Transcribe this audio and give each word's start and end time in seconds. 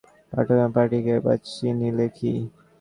পাঠক 0.33 0.49
এবং 0.55 0.69
পাঠিকা, 0.75 1.11
এবার 1.19 1.37
চিনিলে 1.51 2.07
কি। 2.17 2.31